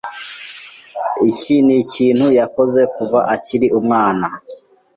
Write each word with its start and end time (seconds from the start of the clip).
Iki 1.29 1.55
nikintu 1.65 2.25
yakoze 2.39 2.81
kuva 2.95 3.19
akiri 3.35 3.67
umwana. 3.79 4.27